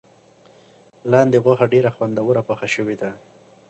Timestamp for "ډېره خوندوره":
1.73-2.41